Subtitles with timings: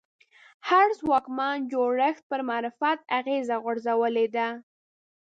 [0.69, 4.47] هر ځواکمن جوړښت پر معرفت اغېزه غورځولې ده